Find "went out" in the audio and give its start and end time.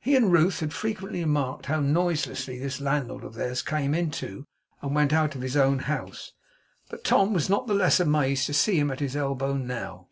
4.94-5.34